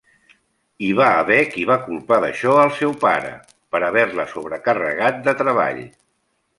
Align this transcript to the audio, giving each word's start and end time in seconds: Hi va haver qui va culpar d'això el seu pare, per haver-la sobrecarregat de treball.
Hi 0.85 0.87
va 0.99 1.09
haver 1.17 1.37
qui 1.51 1.65
va 1.73 1.77
culpar 1.83 2.19
d'això 2.25 2.57
el 2.63 2.73
seu 2.81 2.97
pare, 3.05 3.31
per 3.77 3.85
haver-la 3.93 4.29
sobrecarregat 4.35 5.25
de 5.31 5.41
treball. 5.45 5.89